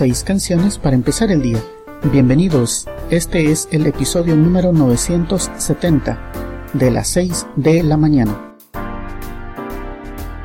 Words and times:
Seis 0.00 0.24
canciones 0.24 0.78
para 0.78 0.96
empezar 0.96 1.30
el 1.30 1.42
día. 1.42 1.58
Bienvenidos, 2.10 2.88
este 3.10 3.52
es 3.52 3.68
el 3.70 3.86
episodio 3.86 4.34
número 4.34 4.72
970 4.72 6.32
de 6.72 6.90
las 6.90 7.06
6 7.08 7.46
de 7.56 7.82
la 7.82 7.98
mañana. 7.98 8.54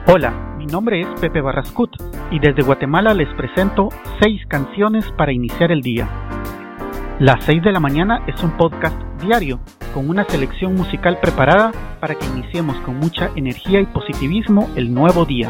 Hola, 0.08 0.56
mi 0.58 0.66
nombre 0.66 1.00
es 1.00 1.08
Pepe 1.22 1.40
Barrascut 1.40 1.90
y 2.32 2.40
desde 2.40 2.64
Guatemala 2.64 3.14
les 3.14 3.34
presento 3.36 3.88
seis 4.22 4.42
canciones 4.50 5.06
para 5.18 5.32
iniciar 5.32 5.72
el 5.72 5.80
día. 5.80 6.10
Las 7.20 7.46
6 7.46 7.64
de 7.64 7.72
la 7.72 7.80
mañana 7.80 8.26
es 8.28 8.44
un 8.44 8.58
podcast 8.58 9.02
diario 9.22 9.62
con 9.94 10.10
una 10.10 10.26
selección 10.26 10.76
musical 10.76 11.18
preparada 11.22 11.72
para 12.02 12.16
que 12.16 12.26
iniciemos 12.26 12.76
con 12.82 12.98
mucha 12.98 13.32
energía 13.38 13.80
y 13.80 13.86
positivismo 13.86 14.70
el 14.76 14.94
nuevo 14.94 15.24
día. 15.24 15.50